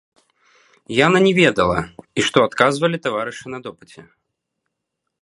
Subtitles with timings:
[1.05, 1.79] Яна не ведала,
[2.21, 4.01] і што адказвалі таварышы на допыце.